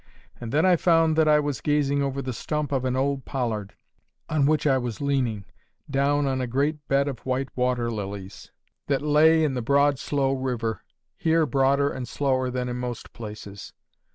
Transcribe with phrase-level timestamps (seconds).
[0.39, 3.75] And then I found that I was gazing over the stump of an old pollard,
[4.29, 5.45] on which I was leaning,
[5.87, 8.49] down on a great bed of white water lilies,
[8.87, 10.81] that lay in the broad slow river,
[11.17, 13.73] here broader and slower than in most places.